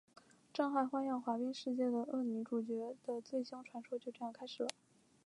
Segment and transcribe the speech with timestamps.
[0.51, 4.69] 震撼花样滑冰界的恶女主角的最凶传说就这样开始了！